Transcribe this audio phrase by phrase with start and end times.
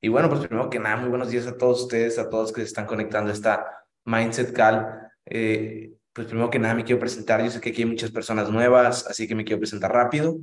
[0.00, 2.62] Y bueno, pues primero que nada, muy buenos días a todos ustedes, a todos que
[2.62, 3.66] se están conectando a esta
[4.04, 4.86] Mindset Call.
[5.26, 8.50] Eh, pues primero que nada me quiero presentar, yo sé que aquí hay muchas personas
[8.50, 10.38] nuevas, así que me quiero presentar rápido.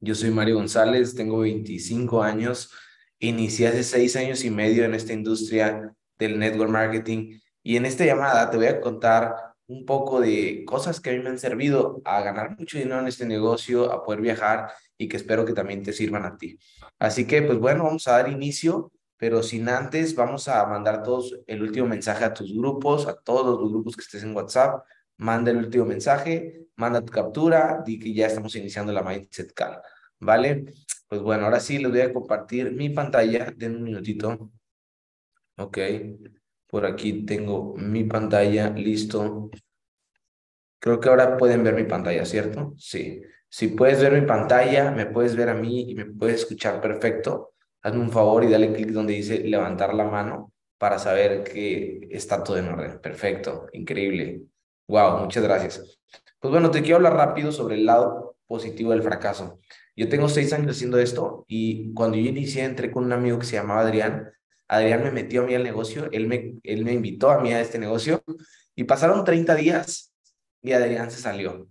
[0.00, 2.72] Yo soy Mario González, tengo 25 años,
[3.18, 8.04] inicié hace seis años y medio en esta industria del network marketing y en esta
[8.04, 12.02] llamada te voy a contar un poco de cosas que a mí me han servido
[12.04, 15.82] a ganar mucho dinero en este negocio, a poder viajar y que espero que también
[15.82, 16.58] te sirvan a ti.
[16.98, 21.38] Así que, pues bueno, vamos a dar inicio, pero sin antes vamos a mandar todos
[21.46, 24.84] el último mensaje a tus grupos, a todos los grupos que estés en WhatsApp.
[25.18, 29.80] Manda el último mensaje, manda tu captura, di que ya estamos iniciando la Mindset Call,
[30.18, 30.64] ¿vale?
[31.08, 33.52] Pues bueno, ahora sí les voy a compartir mi pantalla.
[33.56, 34.50] Den un minutito.
[35.56, 35.78] Ok.
[36.72, 39.50] Por aquí tengo mi pantalla, listo.
[40.78, 42.72] Creo que ahora pueden ver mi pantalla, ¿cierto?
[42.78, 43.20] Sí.
[43.46, 47.52] Si puedes ver mi pantalla, me puedes ver a mí y me puedes escuchar perfecto,
[47.82, 52.42] hazme un favor y dale clic donde dice levantar la mano para saber que está
[52.42, 53.00] todo en orden.
[53.02, 54.40] Perfecto, increíble.
[54.88, 56.00] Wow, muchas gracias.
[56.40, 59.60] Pues bueno, te quiero hablar rápido sobre el lado positivo del fracaso.
[59.94, 63.44] Yo tengo seis años haciendo esto y cuando yo inicié entré con un amigo que
[63.44, 64.32] se llamaba Adrián
[64.72, 68.24] Adrián me metió a mí al negocio, él me, invitó a mí a este negocio
[68.74, 70.14] y pasaron 30 días
[70.62, 71.68] y Adrián se salió.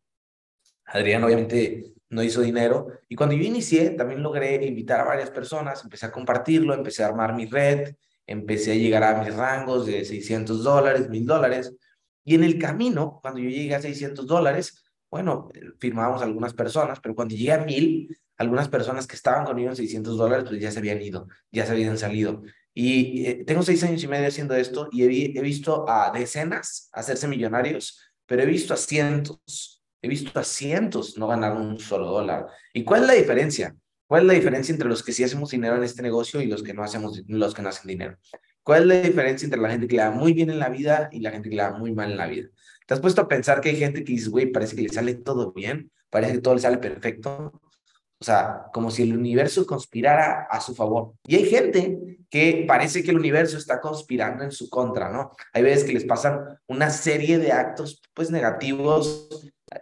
[0.85, 5.83] Adrián obviamente no hizo dinero y cuando yo inicié también logré invitar a varias personas,
[5.83, 7.95] empecé a compartirlo, empecé a armar mi red,
[8.27, 11.75] empecé a llegar a mis rangos de 600 dólares, 1000 dólares
[12.23, 17.15] y en el camino, cuando yo llegué a 600 dólares, bueno, firmábamos algunas personas, pero
[17.15, 20.77] cuando llegué a 1000, algunas personas que estaban conmigo en 600 dólares, pues ya se
[20.77, 22.43] habían ido, ya se habían salido.
[22.73, 27.27] Y eh, tengo seis años y medio haciendo esto y he, visto a decenas hacerse
[27.27, 32.47] millonarios, pero he visto a cientos, he visto a cientos no ganar un solo dólar.
[32.73, 33.75] ¿Y cuál es la diferencia?
[34.07, 36.63] ¿Cuál es la diferencia entre los que sí hacemos dinero en este negocio y los
[36.63, 38.17] que no hacemos, los que no hacen dinero?
[38.63, 41.09] ¿Cuál es la diferencia entre la gente que le da muy bien en la vida
[41.11, 42.49] y la gente que le da muy mal en la vida?
[42.85, 45.15] ¿Te has puesto a pensar que hay gente que dice, güey, parece que le sale
[45.15, 47.53] todo bien, parece que todo le sale perfecto?
[48.21, 51.15] O sea, como si el universo conspirara a su favor.
[51.25, 55.31] Y hay gente que parece que el universo está conspirando en su contra, ¿no?
[55.53, 59.27] Hay veces que les pasan una serie de actos, pues, negativos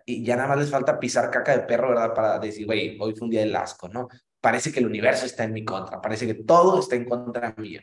[0.05, 2.13] y ya nada más les falta pisar caca de perro, ¿verdad?
[2.13, 4.07] Para decir, güey, hoy fue un día de asco, ¿no?
[4.39, 7.81] Parece que el universo está en mi contra, parece que todo está en contra mía.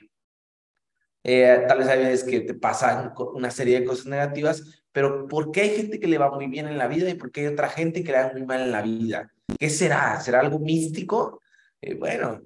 [1.23, 5.51] Eh, tal vez hay veces que te pasan una serie de cosas negativas, pero ¿por
[5.51, 7.47] qué hay gente que le va muy bien en la vida y por qué hay
[7.49, 9.33] otra gente que le va muy mal en la vida?
[9.59, 10.21] ¿Qué será?
[10.21, 11.41] ¿Será algo místico?
[11.81, 12.43] Eh, bueno,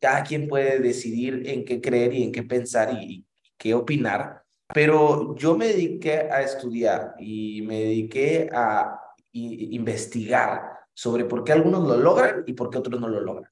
[0.00, 3.24] cada quien puede decidir en qué creer y en qué pensar y,
[3.56, 9.00] qué opinar, pero yo me dediqué a estudiar y me dediqué a
[9.32, 10.62] investigar
[10.94, 13.50] sobre por qué algunos lo logran y por qué otros no lo logran.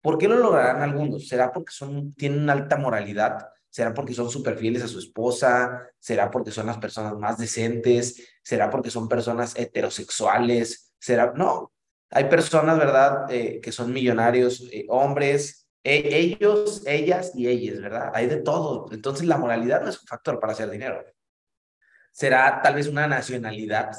[0.00, 1.26] ¿Por qué lo lograrán algunos?
[1.26, 3.48] ¿Será porque son, tienen una alta moralidad?
[3.68, 5.90] ¿Será porque son súper fieles a su esposa?
[5.98, 8.38] ¿Será porque son las personas más decentes?
[8.42, 10.92] ¿Será porque son personas heterosexuales?
[10.98, 11.32] ¿Será?
[11.34, 11.72] No,
[12.10, 18.10] hay personas, ¿verdad?, eh, que son millonarios, eh, hombres, e, ellos, ellas y ellas, ¿verdad?
[18.14, 18.86] Hay de todo.
[18.92, 21.04] Entonces la moralidad no es un factor para hacer dinero.
[22.12, 23.90] Será tal vez una nacionalidad,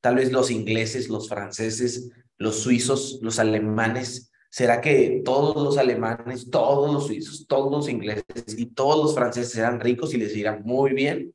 [0.00, 4.32] tal vez los ingleses, los franceses, los suizos, los alemanes.
[4.50, 8.24] ¿Será que todos los alemanes, todos los suizos, todos los ingleses
[8.56, 11.34] y todos los franceses serán ricos y les irán muy bien?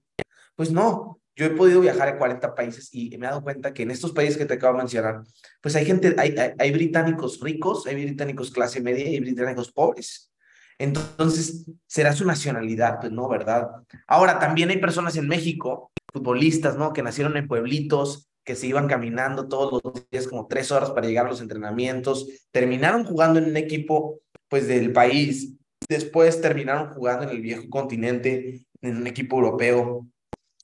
[0.55, 3.83] Pues no, yo he podido viajar a 40 países y me he dado cuenta que
[3.83, 5.23] en estos países que te acabo de mencionar,
[5.61, 10.31] pues hay gente, hay, hay, británicos ricos, hay británicos clase media y hay británicos pobres.
[10.77, 13.67] Entonces, será su nacionalidad, pues no, ¿verdad?
[14.07, 16.93] Ahora, también hay personas en México, futbolistas, ¿no?
[16.93, 21.07] Que nacieron en pueblitos, que se iban caminando todos los días como tres horas para
[21.07, 24.19] llegar a los entrenamientos, terminaron jugando en un equipo,
[24.49, 25.55] pues, del país,
[25.89, 30.07] después terminaron jugando en el viejo continente, en un equipo europeo,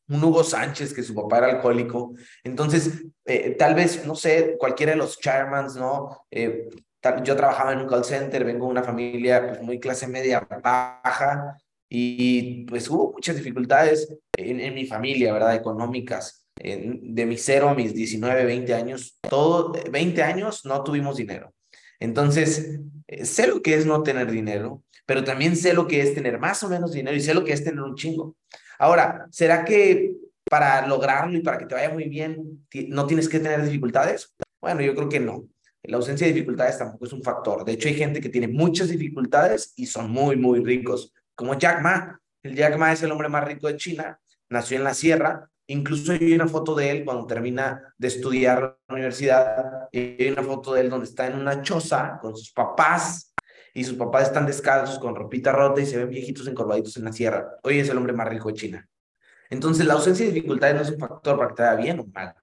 [0.10, 2.14] un Hugo Sánchez, que su papá era alcohólico.
[2.44, 6.26] Entonces, eh, tal vez, no sé, cualquiera de los chairmans, ¿no?
[6.32, 6.70] Eh,
[7.24, 11.56] yo trabajaba en un call center, vengo de una familia pues, muy clase media baja
[11.88, 15.56] y pues hubo muchas dificultades en, mi familia, ¿verdad?
[15.56, 16.46] Económicas.
[16.56, 21.54] de mis cero a mis 19, 20 años, todo, 20 años no tuvimos dinero.
[22.00, 26.14] Entonces, eh, sé lo que es no tener dinero, pero también sé lo que es
[26.14, 28.36] tener más o menos dinero y sé lo que es tener un chingo.
[28.80, 30.14] Ahora, ¿será que
[30.50, 34.34] para lograrlo y para que te vaya muy bien, no tienes que tener dificultades?
[34.62, 35.44] Bueno, yo creo que no.
[35.84, 37.66] La ausencia de dificultades tampoco es un factor.
[37.66, 41.82] De hecho, hay gente que tiene muchas dificultades y son muy, muy ricos, como Jack
[41.82, 42.20] Ma.
[42.42, 44.18] El Jack Ma es el hombre más rico de China,
[44.50, 45.50] nació en la sierra.
[45.68, 49.90] Incluso hay una foto de él cuando termina de estudiar la universidad.
[49.94, 53.30] Hay una foto de él donde está en una choza con sus papás
[53.74, 57.14] y sus papás están descalzos con ropita rota y se ven viejitos encorvaditos en la
[57.14, 57.58] sierra.
[57.64, 58.90] Hoy es el hombre más rico de China.
[59.50, 62.06] Entonces, la ausencia de dificultades no es un factor para que te vaya bien o
[62.06, 62.36] mal.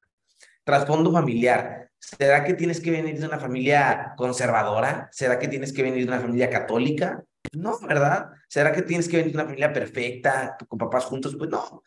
[0.64, 1.90] Trasfondo familiar.
[1.99, 5.08] ¿Será que tienes que venir de una familia conservadora?
[5.12, 7.23] ¿Será que tienes que venir de una familia católica?
[7.52, 8.31] No, ¿verdad?
[8.49, 11.37] ¿Será que tienes que venir de una familia perfecta, con papás juntos?
[11.37, 11.82] Pues no.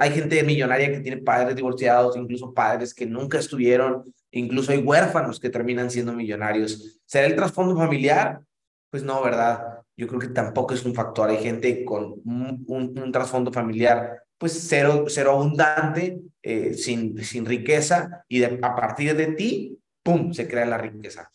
[0.00, 5.40] Hay gente millonaria que tiene padres divorciados, incluso padres que nunca estuvieron, incluso hay huérfanos
[5.40, 7.00] que terminan siendo millonarios.
[7.06, 8.40] ¿Será el trasfondo familiar?
[8.90, 9.82] Pues no, ¿verdad?
[9.96, 11.28] Yo creo que tampoco es un factor.
[11.28, 18.42] Hay gente con un, trasfondo familiar, pues cero, cero abundante, eh, sin, sin riqueza, y
[18.44, 21.30] a partir de ti, ¡pum!, se crea la riqueza.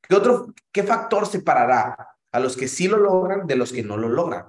[0.00, 1.96] ¿Qué otro, qué factor separará
[2.32, 4.46] a los que sí lo logran de los que no lo logran?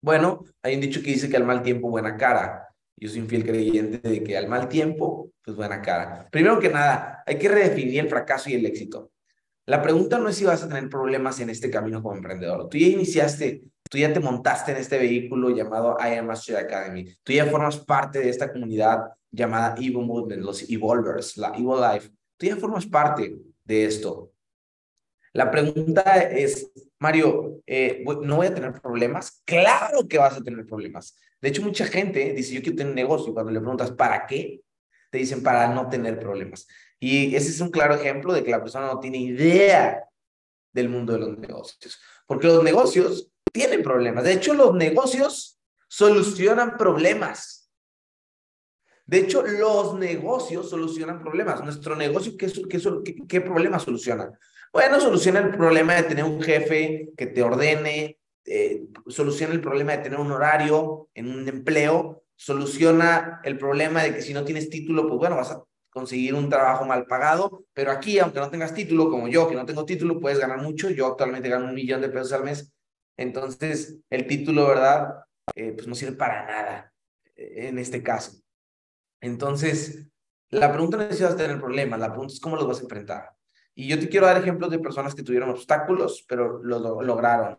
[0.00, 2.68] Bueno, hay un dicho que dice que al mal tiempo buena cara.
[2.96, 6.28] Yo soy un fiel creyente de que al mal tiempo, pues buena cara.
[6.30, 9.10] Primero que nada, hay que redefinir el fracaso y el éxito.
[9.66, 12.68] La pregunta no es si vas a tener problemas en este camino como emprendedor.
[12.68, 17.06] Tú ya iniciaste, tú ya te montaste en este vehículo llamado I Am Master Academy.
[17.22, 22.10] Tú ya formas parte de esta comunidad llamada Evil Movement, los Evolvers, la Evil Life.
[22.36, 24.32] Tú ya formas parte de esto.
[25.32, 29.42] La pregunta es, Mario, eh, ¿no voy a tener problemas?
[29.44, 31.16] Claro que vas a tener problemas.
[31.40, 33.32] De hecho, mucha gente dice, yo quiero tener un negocio.
[33.32, 34.60] Cuando le preguntas, ¿para qué?
[35.10, 36.68] Te dicen, para no tener problemas.
[37.06, 40.08] Y ese es un claro ejemplo de que la persona no tiene idea
[40.72, 42.00] del mundo de los negocios.
[42.26, 44.24] Porque los negocios tienen problemas.
[44.24, 47.70] De hecho, los negocios solucionan problemas.
[49.04, 51.62] De hecho, los negocios solucionan problemas.
[51.62, 54.30] Nuestro negocio, ¿qué, qué, qué, problema soluciona?
[54.72, 59.92] Bueno, soluciona el problema de tener un jefe que te ordene, eh, soluciona el problema
[59.92, 64.70] de tener un horario en un empleo, soluciona el problema de que si no tienes
[64.70, 65.62] título, pues bueno, vas a
[65.94, 69.64] conseguir un trabajo mal pagado, pero aquí, aunque no tengas título, como yo, que no
[69.64, 70.90] tengo título, puedes ganar mucho.
[70.90, 72.74] Yo actualmente gano un millón de pesos al mes.
[73.16, 75.14] Entonces, el título, ¿verdad?
[75.54, 76.92] Eh, pues no sirve para nada
[77.36, 78.32] eh, en este caso.
[79.20, 80.08] Entonces,
[80.50, 82.80] la pregunta no es si vas a tener problemas, la pregunta es cómo los vas
[82.80, 83.30] a enfrentar.
[83.76, 87.56] Y yo te quiero dar ejemplos de personas que tuvieron obstáculos, pero lo, lograron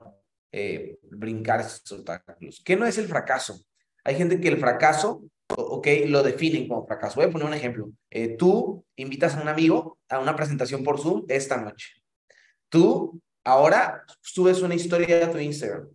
[0.52, 2.62] eh, brincar esos obstáculos.
[2.66, 3.58] ¿Qué no es el fracaso?
[4.04, 7.16] Hay gente que el fracaso, ok, lo definen como fracaso.
[7.16, 7.92] Voy a poner un ejemplo.
[8.10, 12.02] Eh, tú invitas a un amigo a una presentación por Zoom esta noche.
[12.70, 15.88] Tú ahora subes una historia a tu Instagram.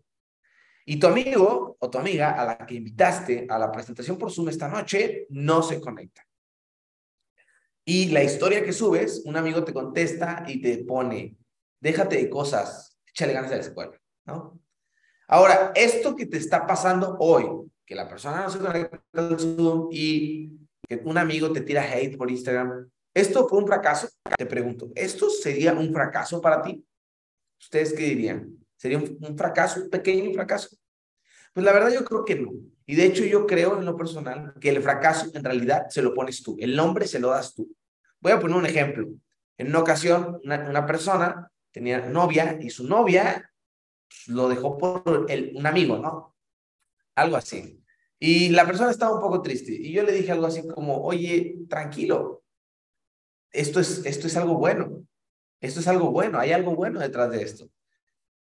[0.87, 4.49] Y tu amigo o tu amiga a la que invitaste a la presentación por Zoom
[4.49, 6.26] esta noche no se conecta.
[7.85, 11.37] Y la historia que subes, un amigo te contesta y te pone,
[11.81, 14.61] déjate de cosas, échale ganas a la escuela, ¿no?
[15.26, 17.60] Ahora, esto que te está pasando hoy,
[17.91, 19.03] que la persona no se conecta
[19.91, 20.49] y
[20.89, 24.09] que un amigo te tira hate por Instagram, ¿esto fue un fracaso?
[24.39, 26.87] Te pregunto, ¿esto sería un fracaso para ti?
[27.61, 28.57] ¿Ustedes qué dirían?
[28.77, 30.69] ¿Sería un, un fracaso, un pequeño fracaso?
[31.53, 32.53] Pues la verdad yo creo que no.
[32.87, 36.15] Y de hecho yo creo en lo personal que el fracaso en realidad se lo
[36.15, 37.75] pones tú, el nombre se lo das tú.
[38.21, 39.09] Voy a poner un ejemplo.
[39.59, 43.51] En una ocasión, una, persona tenía novia y su novia
[44.07, 46.31] pues, lo dejó por el, un amigo, ¿no?
[47.21, 47.83] Algo así.
[48.19, 49.73] Y la persona estaba un poco triste.
[49.73, 52.43] Y yo le dije algo así como, oye, tranquilo,
[53.53, 55.05] esto es, esto es algo bueno.
[55.61, 57.69] Esto es algo bueno, hay algo bueno detrás de esto.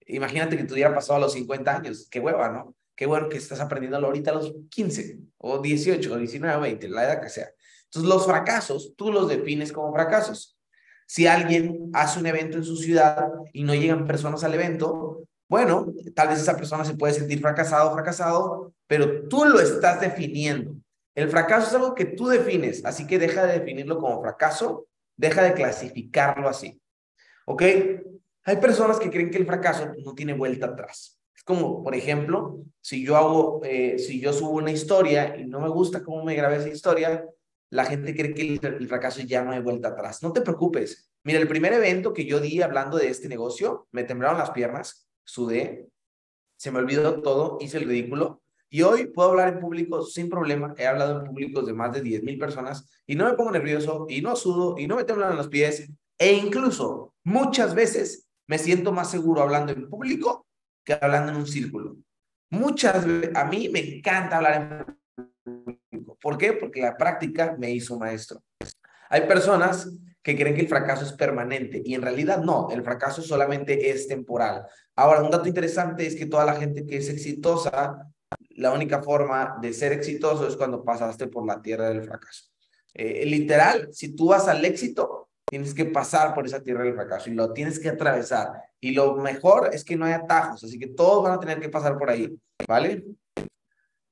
[0.08, 2.76] Imagínate que hubieras pasado a los 50 años, qué hueva, ¿no?
[2.96, 6.90] qué bueno que estás aprendiendo ahorita a los 15 o 18 o 19 o 20,
[6.90, 7.50] la edad que sea.
[7.86, 10.58] Entonces, los fracasos, tú los defines como fracasos.
[11.08, 15.88] Si alguien hace un evento en su ciudad y no llegan personas al evento, bueno,
[16.16, 20.76] tal vez esa persona se puede sentir fracasado fracasado, pero tú lo estás definiendo.
[21.14, 25.44] El fracaso es algo que tú defines, así que deja de definirlo como fracaso, deja
[25.44, 26.82] de clasificarlo así.
[27.46, 27.64] ¿Ok?
[28.44, 33.06] Hay personas que creen que el fracaso no tiene vuelta atrás como, por ejemplo, si
[33.06, 36.58] yo hago, eh, si yo subo una historia y no me gusta cómo me grabé
[36.58, 37.24] esa historia,
[37.70, 40.24] la gente cree que el, fracaso ya no hay vuelta atrás.
[40.24, 41.12] No te preocupes.
[41.24, 45.05] Mira, el primer evento que yo di hablando de este negocio, me temblaron las piernas,
[45.26, 45.90] sudé,
[46.58, 48.42] se me olvidó todo, hice el ridículo.
[48.70, 50.74] Y hoy puedo hablar en público sin problema.
[50.78, 54.06] He hablado en públicos de más de 10 mil personas y no me pongo nervioso
[54.10, 55.90] y no sudo y no me temblan los pies.
[56.18, 60.46] E incluso muchas veces me siento más seguro hablando en público
[60.84, 61.98] que hablando en un círculo.
[62.52, 64.86] Muchas veces, a mí me encanta hablar
[65.46, 66.18] en público.
[66.22, 66.54] ¿Por qué?
[66.54, 68.42] Porque la práctica me hizo maestro.
[69.10, 69.90] Hay personas
[70.22, 74.08] que creen que el fracaso es permanente y en realidad no, el fracaso solamente es
[74.08, 74.66] temporal.
[74.96, 78.08] Ahora, un dato interesante es que toda la gente que es exitosa,
[78.52, 82.46] la única forma de ser exitoso es cuando pasaste por la tierra del fracaso.
[82.94, 87.30] Eh, literal, si tú vas al éxito, tienes que pasar por esa tierra del fracaso
[87.30, 88.54] y lo tienes que atravesar.
[88.80, 91.70] Y lo mejor es que no hay atajos, así que todos van a tener que
[91.70, 92.34] pasar por ahí,
[92.68, 93.06] ¿vale?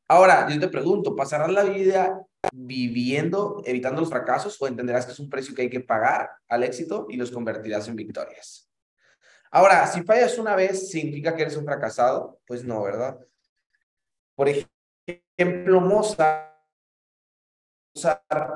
[0.10, 2.22] Ahora, yo te pregunto, ¿pasarás la vida
[2.52, 6.64] viviendo, evitando los fracasos o entenderás que es un precio que hay que pagar al
[6.64, 8.73] éxito y los convertirás en victorias?
[9.56, 12.40] Ahora, si fallas una vez, ¿significa que eres un fracasado?
[12.48, 13.20] Pues no, ¿verdad?
[14.34, 16.54] Por ejemplo, Mozart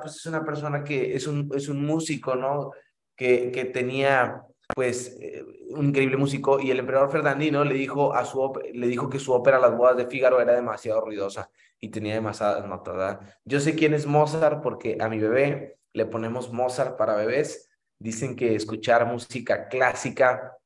[0.01, 2.71] pues es una persona que es un, es un músico, ¿no?
[3.15, 4.43] Que, que tenía,
[4.75, 9.07] pues, eh, un increíble músico y el emperador Ferdinando le dijo, a su, le dijo
[9.07, 13.19] que su ópera Las bodas de Fígaro era demasiado ruidosa y tenía demasiadas notas, ¿verdad?
[13.45, 17.69] Yo sé quién es Mozart porque a mi bebé le ponemos Mozart para bebés.
[17.99, 20.57] Dicen que escuchar música clásica,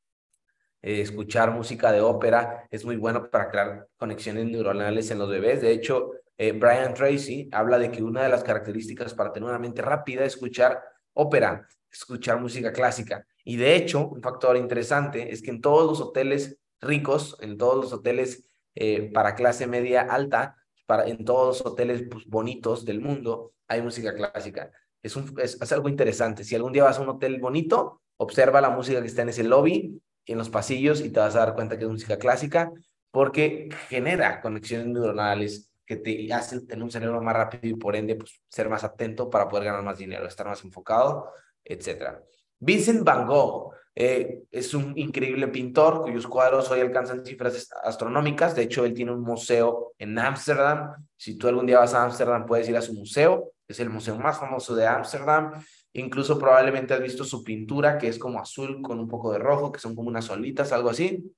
[0.82, 5.62] eh, escuchar música de ópera es muy bueno para crear conexiones neuronales en los bebés.
[5.62, 9.60] De hecho, eh, Brian Tracy habla de que una de las características para tener una
[9.60, 10.82] mente rápida es escuchar
[11.14, 13.26] ópera, escuchar música clásica.
[13.44, 17.76] Y de hecho, un factor interesante es que en todos los hoteles ricos, en todos
[17.76, 20.56] los hoteles eh, para clase media alta,
[20.88, 24.72] para, en todos los hoteles pues, bonitos del mundo, hay música clásica.
[25.04, 26.44] Es, un, es, es algo interesante.
[26.44, 29.44] Si algún día vas a un hotel bonito, observa la música que está en ese
[29.44, 32.72] lobby, en los pasillos, y te vas a dar cuenta que es música clásica,
[33.12, 38.16] porque genera conexiones neuronales, que te hacen tener un cerebro más rápido y por ende
[38.16, 41.32] pues, ser más atento para poder ganar más dinero, estar más enfocado,
[41.66, 42.20] etc.
[42.60, 48.56] Vincent Van Gogh eh, es un increíble pintor cuyos cuadros hoy alcanzan cifras astronómicas.
[48.56, 50.94] De hecho, él tiene un museo en Ámsterdam.
[51.18, 53.52] Si tú algún día vas a Ámsterdam, puedes ir a su museo.
[53.68, 55.62] Es el museo más famoso de Ámsterdam.
[55.94, 59.72] Incluso probablemente has visto su pintura, que es como azul con un poco de rojo,
[59.72, 61.34] que son como unas solitas, algo así.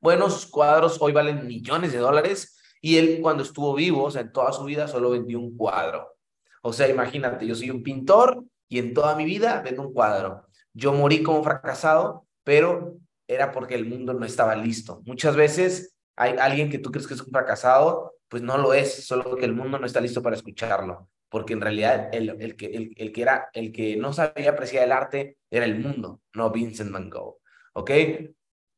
[0.00, 4.20] Bueno, sus cuadros hoy valen millones de dólares y él cuando estuvo vivo, o sea,
[4.20, 6.14] en toda su vida, solo vendió un cuadro.
[6.62, 10.46] O sea, imagínate, yo soy un pintor y en toda mi vida vendo un cuadro.
[10.74, 15.00] Yo morí como fracasado, pero era porque el mundo no estaba listo.
[15.06, 19.06] Muchas veces hay alguien que tú crees que es un fracasado, pues no lo es,
[19.06, 22.66] solo que el mundo no está listo para escucharlo, porque en realidad el, el, que,
[22.66, 26.52] el, el que, era, el que no sabía apreciar el arte era el mundo, no
[26.52, 27.38] Vincent Van Gogh.
[27.72, 27.90] ¿Ok?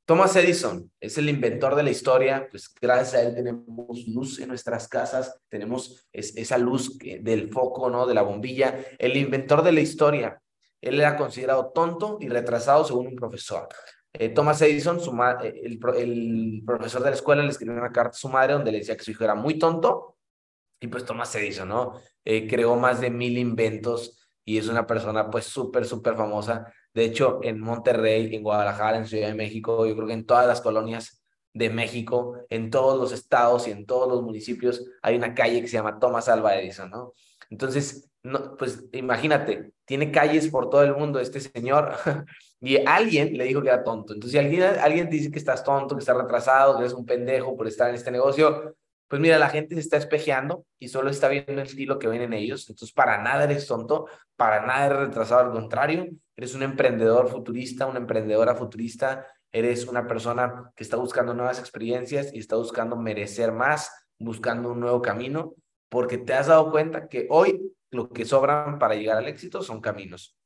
[0.07, 4.49] Thomas Edison es el inventor de la historia, pues gracias a él tenemos luz en
[4.49, 8.07] nuestras casas, tenemos esa luz del foco, ¿no?
[8.07, 8.75] De la bombilla.
[8.99, 10.41] El inventor de la historia,
[10.81, 13.69] él era considerado tonto y retrasado según un profesor.
[14.15, 18.17] Eh, Thomas Edison, su eh, el, el, profesor de la escuela, le escribió una carta
[18.17, 20.16] a su madre donde le decía que su hijo era muy tonto.
[20.81, 21.95] Y pues Thomas Edison, ¿no?
[22.25, 26.73] Eh, creó más de mil inventos y es una persona pues súper, súper famosa.
[26.95, 30.47] De hecho, en Monterrey, en Guadalajara, en Ciudad de México, yo creo que en todas
[30.47, 35.35] las colonias de México, en todos los estados y en todos los municipios, hay una
[35.35, 37.15] calle que se llama Thomas Alva Edison, ¿no?
[37.51, 41.95] Entonces, no, pues imagínate, tiene calles por todo el mundo este señor
[42.61, 44.13] y alguien le dijo que era tonto.
[44.13, 47.57] Entonces, si alguien, alguien dice que estás tonto, que estás retrasado, que eres un pendejo
[47.57, 48.77] por estar en este negocio,
[49.09, 52.23] pues mira, la gente se está espejeando y solo está viendo el estilo que ven
[52.23, 52.69] en ellos.
[52.69, 57.87] Entonces, para nada eres tonto, para nada eres retrasado, al contrario, eres un emprendedor futurista,
[57.87, 63.53] una emprendedora futurista, eres una persona que está buscando nuevas experiencias y está buscando merecer
[63.53, 65.55] más, buscando un nuevo camino,
[65.89, 69.81] porque te has dado cuenta que hoy lo que sobran para llegar al éxito son
[69.81, 70.37] caminos.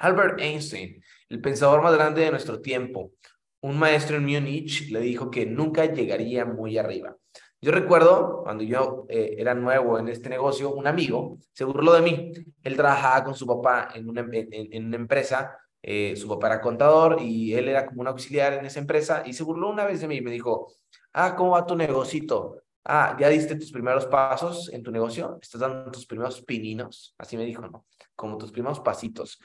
[0.00, 3.12] Albert Einstein, el pensador más grande de nuestro tiempo,
[3.60, 7.16] un maestro en Múnich, le dijo que nunca llegaría muy arriba
[7.62, 12.02] yo recuerdo cuando yo eh, era nuevo en este negocio, un amigo se burló de
[12.02, 12.32] mí.
[12.60, 17.22] Él trabajaba con su papá en una, en, una empresa, eh, su papá era contador
[17.22, 20.08] y él era como un auxiliar en esa empresa y se burló una vez de
[20.08, 20.74] mí y me dijo,
[21.12, 22.62] ah, ¿cómo va tu negocito?
[22.84, 25.38] Ah, ¿ya diste tus primeros pasos en tu negocio?
[25.40, 27.14] ¿Estás dando tus primeros pininos?
[27.16, 27.86] Así me dijo, ¿no?
[28.16, 29.38] Como tus primeros pasitos.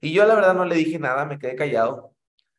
[0.00, 2.14] Y yo la verdad no le dije nada, me quedé callado.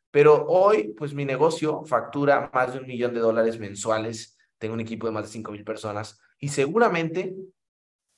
[0.09, 4.79] Pero hoy, pues mi negocio factura más de un millón de dólares mensuales tengo un
[4.79, 7.35] equipo de más de 5 mil personas y seguramente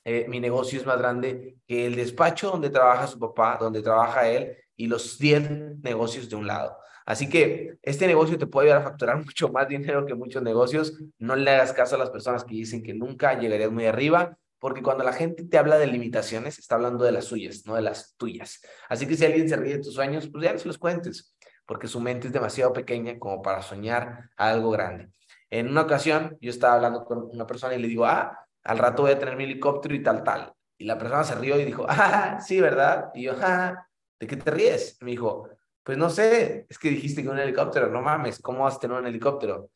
[0.04, 4.28] eh, mi negocio es más grande que el despacho donde trabaja su papá, donde trabaja
[4.28, 6.76] él y los 10 negocios de un lado.
[7.06, 11.00] Así que este negocio te puede ayudar a facturar mucho más dinero que muchos negocios.
[11.18, 14.82] No le hagas caso a las personas que dicen que nunca llegarías muy arriba, porque
[14.82, 18.16] cuando la gente te habla de limitaciones, está hablando de las suyas, no de las
[18.18, 18.60] tuyas.
[18.90, 21.34] Así que si alguien se ríe de tus sueños, pues ya no se los cuentes,
[21.64, 25.08] porque su mente es demasiado pequeña como para soñar algo grande.
[25.50, 29.02] En una ocasión, yo estaba hablando con una persona y le digo, ah, al rato
[29.02, 30.52] voy a tener mi helicóptero y tal, tal.
[30.78, 33.10] Y la persona se rió y dijo, ah, sí, ¿verdad?
[33.14, 33.86] Y yo, ah,
[34.18, 34.98] ¿de qué te ríes?
[35.00, 35.48] me dijo,
[35.82, 38.98] pues no sé, es que dijiste que un helicóptero, no mames, ¿cómo vas a tener
[38.98, 39.70] un helicóptero?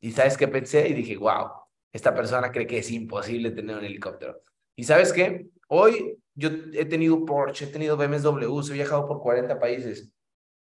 [0.00, 1.50] Y sabes qué pensé y dije, wow,
[1.92, 4.42] esta persona cree que es imposible tener un helicóptero.
[4.74, 9.58] Y sabes qué, hoy yo he tenido Porsche, he tenido BMW, he viajado por 40
[9.58, 10.12] países,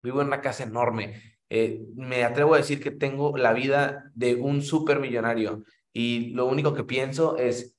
[0.03, 1.37] vivo en una casa enorme.
[1.49, 6.73] Eh, me atrevo a decir que tengo la vida de un supermillonario y lo único
[6.75, 7.77] que pienso es,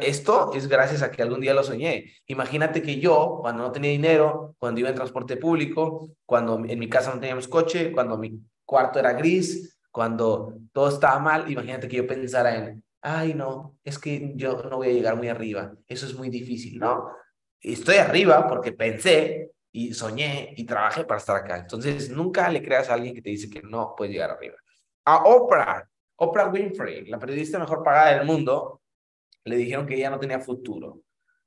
[0.00, 2.12] esto es gracias a que algún día lo soñé.
[2.26, 6.88] Imagínate que yo, cuando no tenía dinero, cuando iba en transporte público, cuando en mi
[6.88, 11.98] casa no teníamos coche, cuando mi cuarto era gris, cuando todo estaba mal, imagínate que
[11.98, 16.06] yo pensara en, ay, no, es que yo no voy a llegar muy arriba, eso
[16.06, 17.10] es muy difícil, ¿no?
[17.60, 21.58] Estoy arriba porque pensé y soñé y trabajé para estar acá.
[21.58, 24.54] Entonces, nunca le creas a alguien que te dice que no puedes llegar arriba.
[25.04, 28.82] A Oprah, Oprah Winfrey, la periodista mejor pagada del mundo,
[29.42, 31.02] le dijeron que ella no tenía futuro.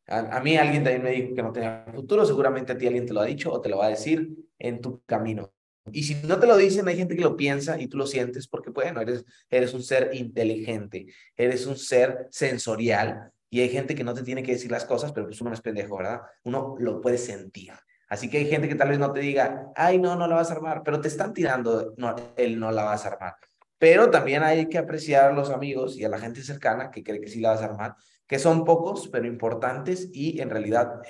[0.07, 3.05] A, a, mí alguien también me dijo que no tenía futuro, seguramente a ti alguien
[3.05, 4.29] te lo ha dicho o te lo va a decir
[4.59, 5.53] en tu camino.
[5.93, 8.45] Y si no te lo dicen, hay gente que lo piensa y tú lo sientes
[8.49, 14.03] porque, bueno, eres, eres un ser inteligente, eres un ser sensorial y hay gente que
[14.03, 16.23] no te tiene que decir las cosas, pero pues uno no es pendejo, ¿verdad?
[16.43, 17.71] Uno lo puede sentir.
[18.09, 20.49] Así que hay gente que tal vez no te diga, ay, no, no la vas
[20.49, 23.35] a armar, pero te están tirando no, el no la vas a armar.
[23.77, 27.21] Pero también hay que apreciar a los amigos y a la gente cercana que cree
[27.21, 27.95] que sí la vas a armar,
[28.25, 31.01] que son pocos, pero importantes y en realidad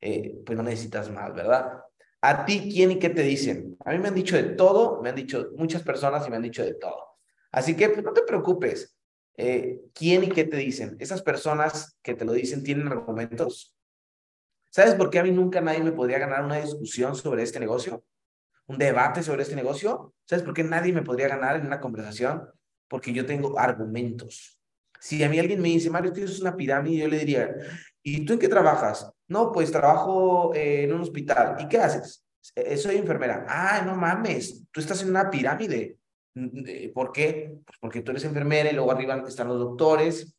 [0.00, 1.80] eh, pues no necesitas más, ¿verdad?
[2.20, 3.76] ¿A ti quién y qué te dicen?
[3.84, 6.42] A mí me han dicho de todo, me han dicho muchas personas y me han
[6.42, 7.18] dicho de todo.
[7.52, 8.96] Así que pues, no te preocupes.
[9.36, 10.96] Eh, ¿Quién y qué te dicen?
[11.00, 13.74] Esas personas que te lo dicen tienen argumentos.
[14.74, 18.02] ¿Sabes por qué a mí nunca nadie me podría ganar una discusión sobre este negocio?
[18.66, 20.12] ¿Un debate sobre este negocio?
[20.24, 22.48] ¿Sabes por qué nadie me podría ganar en una conversación?
[22.88, 24.58] Porque yo tengo argumentos.
[24.98, 27.54] Si a mí alguien me dice, Mario, tú es una pirámide, yo le diría,
[28.02, 29.08] ¿y tú en qué trabajas?
[29.28, 31.54] No, pues trabajo en un hospital.
[31.60, 32.24] ¿Y qué haces?
[32.56, 33.46] Eh, soy enfermera.
[33.48, 35.98] Ah, no mames, tú estás en una pirámide.
[36.92, 37.58] ¿Por qué?
[37.64, 40.33] Pues porque tú eres enfermera y luego arriba están los doctores,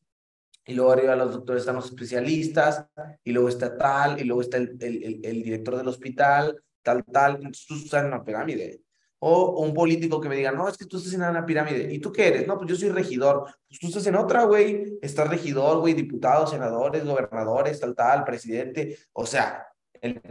[0.65, 2.85] y luego arriba los doctores están los especialistas,
[3.23, 7.39] y luego está tal, y luego está el, el, el director del hospital, tal, tal.
[7.39, 8.81] Tú estás en una pirámide.
[9.19, 11.91] O, un político que me diga, no, es que tú estás en una pirámide.
[11.93, 12.47] ¿Y tú qué eres?
[12.47, 13.45] No, pues yo soy regidor.
[13.67, 14.99] Pues tú estás en otra, güey.
[15.01, 18.97] Estás regidor, güey, diputados, senadores, gobernadores, tal, tal, presidente.
[19.13, 19.67] O sea,
[19.99, 20.21] el,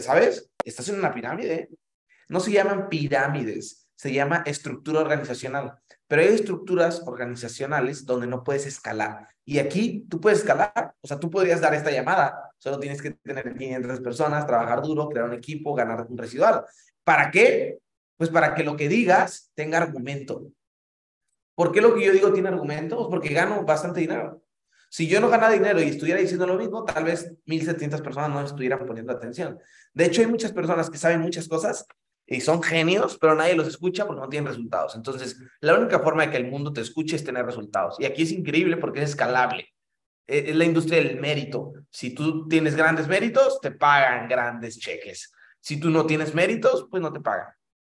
[0.00, 0.50] ¿sabes?
[0.64, 1.68] Estás en una pirámide.
[2.28, 5.78] No se llaman pirámides, se llama estructura organizacional.
[6.06, 9.28] Pero hay estructuras organizacionales donde no puedes escalar.
[9.46, 10.94] Y aquí tú puedes escalar.
[11.00, 12.52] O sea, tú podrías dar esta llamada.
[12.58, 16.66] Solo tienes que tener 500 personas, trabajar duro, crear un equipo, ganar un residual.
[17.02, 17.78] ¿Para qué?
[18.18, 20.48] Pues para que lo que digas tenga argumento.
[21.54, 22.98] ¿Por qué lo que yo digo tiene argumento?
[22.98, 24.42] Pues porque gano bastante dinero.
[24.90, 28.44] Si yo no ganara dinero y estuviera diciendo lo mismo, tal vez 1.700 personas no
[28.44, 29.58] estuvieran poniendo atención.
[29.94, 31.86] De hecho, hay muchas personas que saben muchas cosas
[32.26, 34.94] y son genios, pero nadie los escucha porque no tienen resultados.
[34.94, 37.96] Entonces, la única forma de que el mundo te escuche es tener resultados.
[37.98, 39.68] Y aquí es increíble porque es escalable.
[40.26, 41.72] E, es la industria del mérito.
[41.90, 45.32] Si tú tienes grandes méritos, te pagan grandes cheques.
[45.60, 47.48] Si tú no tienes méritos, pues no te pagan.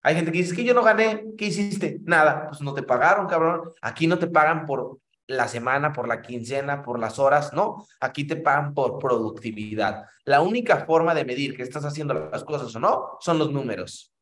[0.01, 1.99] Hay gente que dice que yo no gané, ¿qué hiciste?
[2.03, 3.73] Nada, pues no te pagaron, cabrón.
[3.81, 7.85] Aquí no te pagan por la semana, por la quincena, por las horas, no.
[7.99, 10.05] Aquí te pagan por productividad.
[10.23, 14.14] La única forma de medir que estás haciendo las cosas o no son los números.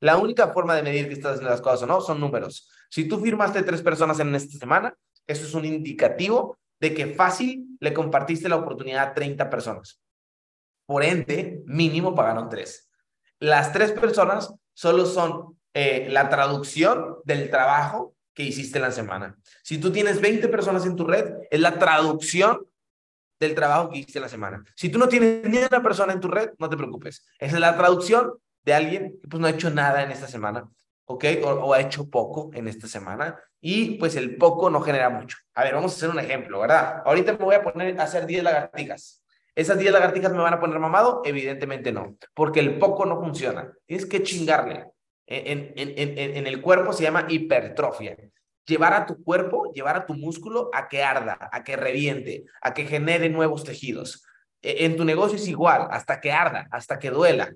[0.00, 2.70] La única forma de medir que estás haciendo las cosas o no son números.
[2.90, 4.94] Si tú firmaste tres personas en esta semana,
[5.26, 10.00] eso es un indicativo de que fácil le compartiste la oportunidad a 30 personas.
[10.86, 12.88] Por ende, mínimo pagaron tres.
[13.40, 19.36] Las tres personas solo son eh, la traducción del trabajo que hiciste en la semana.
[19.62, 22.66] Si tú tienes 20 personas en tu red, es la traducción
[23.38, 24.64] del trabajo que hiciste en la semana.
[24.76, 27.26] Si tú no tienes ni una persona en tu red, no te preocupes.
[27.38, 28.32] Esa es la traducción
[28.68, 30.68] de alguien que pues no ha hecho nada en esta semana,
[31.06, 31.24] ¿ok?
[31.42, 35.38] O, ha hecho poco en esta semana y pues el poco no genera mucho.
[35.54, 37.02] A ver, vamos a hacer un ejemplo, ¿verdad?
[37.06, 39.24] Ahorita me voy a poner a hacer 10 lagartijas.
[39.54, 41.22] ¿Esas 10 lagartijas me van a poner mamado?
[41.24, 43.72] Evidentemente no, porque el poco no funciona.
[43.86, 44.90] Tienes que chingarle.
[45.26, 48.16] En, en, en, en, el cuerpo se llama hipertrofia.
[48.66, 52.74] Llevar a tu cuerpo, llevar a tu músculo a que arda, a que reviente, a
[52.74, 54.24] que genere nuevos tejidos.
[54.60, 57.50] E, en tu negocio es igual, hasta que arda, hasta que duela.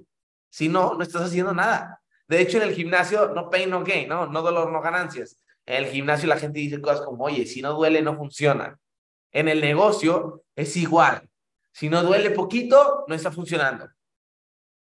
[0.53, 2.03] Si no, no estás haciendo nada.
[2.29, 5.43] De hecho, en el gimnasio, no pain, no gain, no, no dolor, no ganancias.
[5.65, 8.79] En el gimnasio la gente dice cosas como, oye, si no duele, no funciona.
[9.31, 11.27] En el negocio es igual.
[11.73, 13.88] Si no duele poquito, no está funcionando.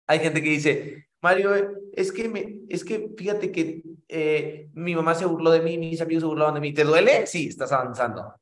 [0.06, 1.54] Hay gente que dice, Mario,
[1.93, 6.02] es que, me, es que fíjate que eh, mi mamá se burló de mí, mis
[6.02, 6.73] amigos se burlaron de mí.
[6.73, 7.26] ¿Te duele?
[7.26, 8.36] Sí, estás avanzando.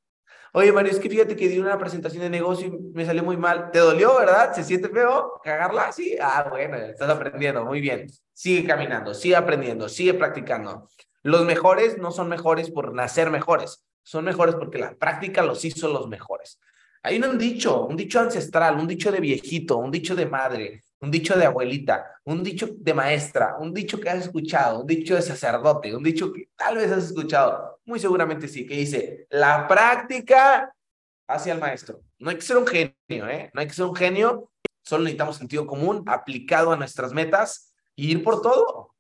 [0.54, 3.38] Oye, Mario, es que fíjate que di una presentación de negocio y me salió muy
[3.38, 3.72] mal.
[3.72, 4.54] ¿Te dolió, verdad?
[4.54, 5.40] ¿Se siente feo?
[5.44, 5.92] ¿Cagarla?
[5.92, 6.18] Sí.
[6.22, 7.64] Ah, bueno, estás aprendiendo.
[7.64, 8.08] Muy bien.
[8.34, 10.90] Sigue caminando, sigue aprendiendo, sigue practicando.
[11.24, 15.88] Los mejores no son mejores por nacer mejores, son mejores porque la práctica los hizo
[15.88, 16.60] los mejores.
[17.04, 21.10] Hay un dicho, un dicho ancestral, un dicho de viejito, un dicho de madre, un
[21.10, 25.22] dicho de abuelita, un dicho de maestra, un dicho que has escuchado, un dicho de
[25.22, 30.74] sacerdote, un dicho que tal vez has escuchado, muy seguramente sí, que dice, la práctica
[31.28, 32.02] hacia el maestro.
[32.20, 33.50] No hay que ser un genio, ¿eh?
[33.54, 34.52] No hay que ser un genio,
[34.84, 38.94] solo necesitamos sentido común aplicado a nuestras metas y ir por todo.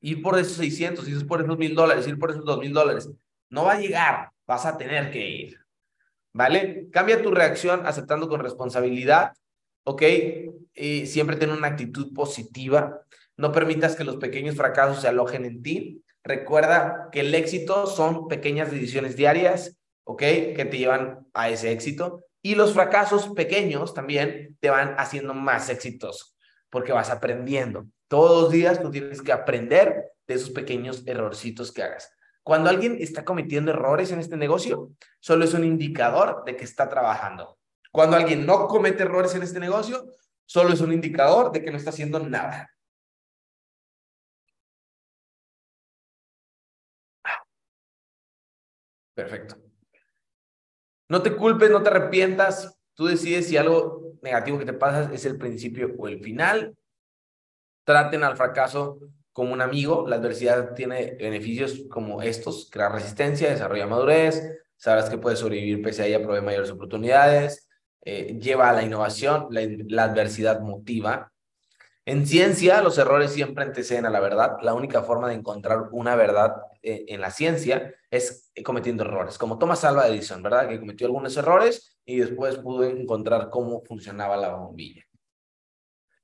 [0.00, 3.10] Ir por esos 600, ir por esos mil dólares, ir por esos dos mil dólares.
[3.50, 5.60] No va a llegar, vas a tener que ir.
[6.32, 6.88] ¿Vale?
[6.92, 9.32] Cambia tu reacción aceptando con responsabilidad
[9.90, 10.02] ¿ok?
[10.74, 13.02] Y siempre ten una actitud positiva.
[13.36, 16.04] No permitas que los pequeños fracasos se alojen en ti.
[16.22, 20.18] Recuerda que el éxito son pequeñas decisiones diarias, ¿ok?
[20.18, 22.24] Que te llevan a ese éxito.
[22.40, 26.26] Y los fracasos pequeños también te van haciendo más exitoso,
[26.70, 27.86] porque vas aprendiendo.
[28.08, 32.12] Todos los días tú tienes que aprender de esos pequeños errorcitos que hagas.
[32.42, 36.88] Cuando alguien está cometiendo errores en este negocio, solo es un indicador de que está
[36.88, 37.59] trabajando.
[37.92, 40.04] Cuando alguien no comete errores en este negocio,
[40.46, 42.70] solo es un indicador de que no está haciendo nada.
[49.14, 49.56] Perfecto.
[51.08, 52.78] No te culpes, no te arrepientas.
[52.94, 56.76] Tú decides si algo negativo que te pasa es el principio o el final.
[57.84, 58.98] Traten al fracaso
[59.32, 60.06] como un amigo.
[60.06, 64.42] La adversidad tiene beneficios como estos: crear resistencia, desarrollar madurez,
[64.76, 67.68] sabrás que puedes sobrevivir pese a ella, proveer mayores oportunidades,
[68.02, 71.32] eh, lleva a la innovación, la, adversidad motiva.
[72.06, 74.56] En ciencia, los errores siempre anteceden a la verdad.
[74.62, 79.58] La única forma de encontrar una verdad eh, en la ciencia es cometiendo errores, como
[79.58, 80.68] Thomas Alva Edison, ¿verdad?
[80.68, 85.04] Que cometió algunos errores y después pudo encontrar cómo funcionaba la bombilla.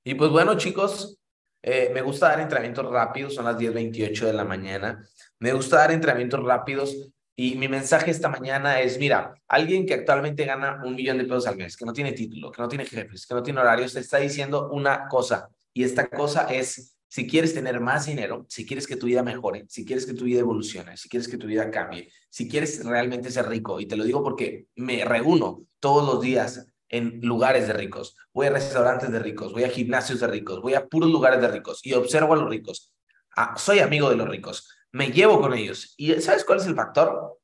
[0.03, 1.21] Y pues bueno, chicos,
[1.63, 5.05] eh, me gusta dar entrenamientos rápidos, son las 10.28 de la mañana.
[5.41, 10.47] Me gusta dar entrenamientos rápidos y mi mensaje esta mañana es, mira, alguien que actualmente
[10.47, 13.27] gana un millón de pesos al mes, que no tiene título, que no tiene jefes,
[13.27, 15.51] que no tiene horarios, te está diciendo una cosa.
[15.75, 19.67] Y esta cosa es, si quieres tener más dinero, si quieres que tu vida mejore,
[19.69, 23.31] si quieres que tu vida evolucione, si quieres que tu vida cambie, si quieres realmente
[23.31, 27.75] ser rico, y te lo digo porque me reúno todos los días en lugares de
[27.75, 31.43] ricos, voy a restaurantes de ricos, voy a gimnasios de ricos, voy a puros lugares
[31.43, 32.95] de ricos y observo a los ricos.
[33.37, 35.95] Ah, soy amigo de los ricos me llevo con ellos.
[35.97, 37.39] ¿Y sabes cuál es el factor?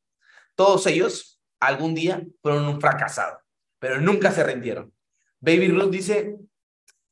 [0.54, 3.38] Todos ellos algún día fueron un fracasado,
[3.78, 4.92] pero nunca se rindieron.
[5.40, 6.36] Baby Ruth dice,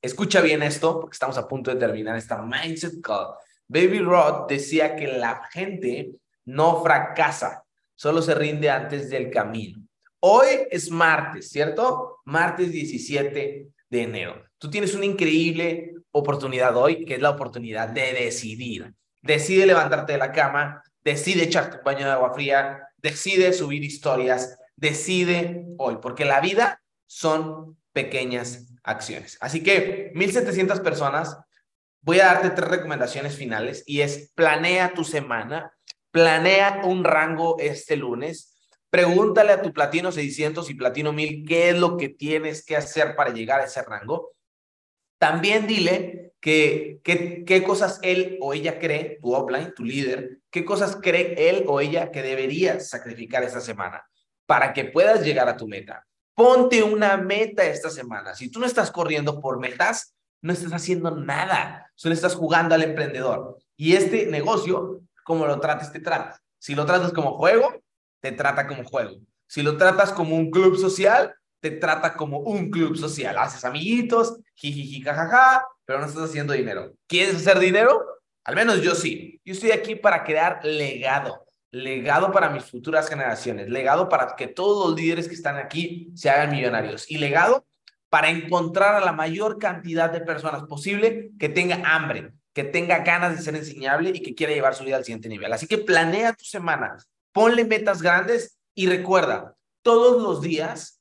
[0.03, 3.35] escucha bien esto, porque estamos a punto de terminar esta Mindset Call.
[3.69, 6.13] Baby Ruth decía que la gente
[6.45, 7.65] no fracasa,
[7.95, 9.83] solo se rinde antes del camino.
[10.21, 12.19] Hoy es martes, ¿cierto?
[12.25, 14.45] Martes 17 de enero.
[14.59, 20.19] Tú tienes una increíble oportunidad hoy, que es la oportunidad de decidir decide levantarte de
[20.19, 26.25] la cama, decide echarte un baño de agua fría, decide subir historias, decide hoy, porque
[26.25, 29.37] la vida son pequeñas acciones.
[29.41, 31.37] Así que 1700 personas,
[32.03, 35.73] voy a darte tres recomendaciones finales y es planea tu semana,
[36.11, 38.57] planea un rango este lunes,
[38.91, 43.15] pregúntale a tu platino 600 y platino 1000 qué es lo que tienes que hacer
[43.17, 44.33] para llegar a ese rango.
[45.21, 50.97] También dile que, qué cosas él o ella cree, tu offline, tu líder, qué cosas
[50.97, 54.03] cree él o ella que deberías sacrificar esta semana
[54.47, 56.07] para que puedas llegar a tu meta.
[56.35, 58.35] Ponte una meta esta semana.
[58.35, 62.83] Si tú no estás corriendo por metas, no estás haciendo nada, solo estás jugando al
[62.83, 63.59] emprendedor.
[63.77, 66.41] Y este negocio, como lo trates, te trata.
[66.59, 67.75] Si lo tratas como juego,
[68.23, 69.19] te trata como juego.
[69.47, 73.37] Si lo tratas como un club social, te trata como un club social.
[73.39, 76.93] Haces amiguitos, jiji, jajaja, pero no estás haciendo dinero.
[77.07, 78.05] ¿Quieres hacer dinero?
[78.45, 79.41] Al menos yo sí.
[79.45, 84.91] Yo estoy aquí para crear legado, legado para mis futuras generaciones, legado para que todos
[84.91, 87.67] los líderes que están aquí se hagan millonarios y legado
[88.09, 93.37] para encontrar a la mayor cantidad de personas posible que tenga hambre, que tenga ganas
[93.37, 95.53] de ser enseñable y que quiera llevar su vida al siguiente nivel.
[95.53, 96.97] Así que planea tu semana,
[97.33, 101.00] ponle metas grandes y recuerda, todos los días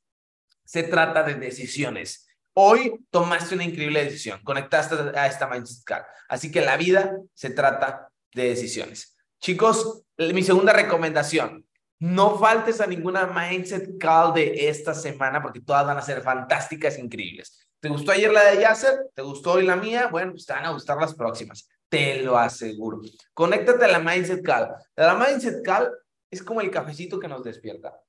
[0.69, 2.27] se trata de decisiones.
[2.53, 6.03] Hoy tomaste una increíble decisión, conectaste a esta Mindset Call.
[6.27, 9.17] Así que la vida se trata de decisiones.
[9.41, 11.65] Chicos, mi segunda recomendación,
[11.97, 16.97] no faltes a ninguna Mindset Call de esta semana porque todas van a ser fantásticas
[16.97, 17.67] e increíbles.
[17.79, 19.07] ¿Te gustó ayer la de Yasser?
[19.15, 20.07] ¿Te gustó hoy la mía?
[20.11, 21.67] Bueno, pues te van a gustar las próximas.
[21.89, 23.01] Te lo aseguro.
[23.33, 24.69] Conéctate a la Mindset Call.
[24.95, 25.89] La Mindset Call
[26.29, 27.99] es como el cafecito que nos despierta.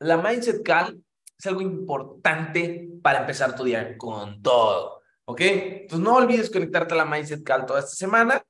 [0.00, 1.02] La Mindset Call
[1.38, 5.02] es algo importante para empezar tu día con todo.
[5.26, 5.40] ¿Ok?
[5.40, 8.42] Entonces no olvides conectarte a la Mindset Call toda esta semana.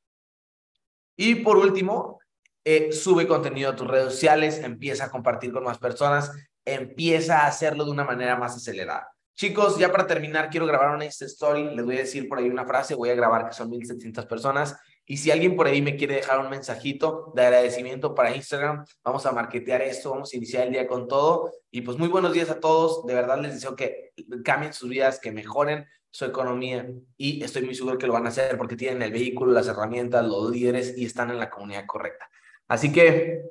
[1.17, 2.21] Y por último,
[2.65, 6.33] eh, sube contenido a tus redes sociales, empieza a compartir con más personas,
[6.65, 9.15] empieza a hacerlo de una manera más acelerada.
[9.37, 11.75] Chicos, ya para terminar, quiero grabar una Insta Story.
[11.75, 12.95] Les voy a decir por ahí una frase.
[12.95, 14.77] Voy a grabar que son 1700 personas.
[15.07, 19.27] Y si alguien por ahí me quiere dejar un mensajito de agradecimiento para Instagram, vamos
[19.27, 21.53] a marketear esto, vamos a iniciar el día con todo.
[21.71, 23.05] Y pues muy buenos días a todos.
[23.05, 24.13] De verdad les deseo que
[24.45, 26.89] cambien sus vidas, que mejoren su economía.
[27.19, 30.25] Y estoy muy seguro que lo van a hacer porque tienen el vehículo, las herramientas,
[30.25, 32.31] los líderes y están en la comunidad correcta.
[32.67, 33.43] Así que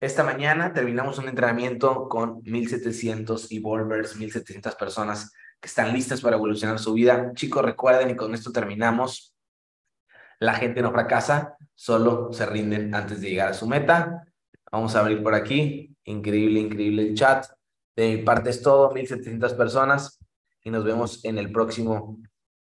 [0.00, 6.78] esta mañana terminamos un entrenamiento con 1700 evolvers, 1700 personas que están listas para evolucionar
[6.78, 7.32] su vida.
[7.34, 9.33] Chicos, recuerden y con esto terminamos.
[10.40, 14.24] La gente no fracasa, solo se rinden antes de llegar a su meta.
[14.70, 15.96] Vamos a abrir por aquí.
[16.04, 17.46] Increíble, increíble el chat.
[17.96, 20.18] De mi parte es todo, 1700 personas
[20.62, 22.18] y nos vemos en el próximo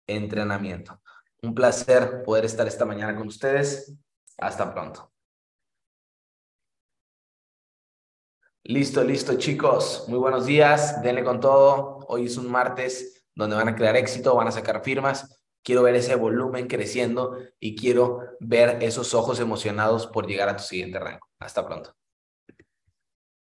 [0.07, 1.00] entrenamiento.
[1.42, 3.94] Un placer poder estar esta mañana con ustedes.
[4.38, 5.11] Hasta pronto.
[8.64, 10.07] Listo, listo, chicos.
[10.09, 11.03] Muy buenos días.
[11.03, 12.00] Denle con todo.
[12.09, 15.43] Hoy es un martes donde van a crear éxito, van a sacar firmas.
[15.64, 20.62] Quiero ver ese volumen creciendo y quiero ver esos ojos emocionados por llegar a tu
[20.62, 21.27] siguiente rango.
[21.40, 21.96] Hasta pronto.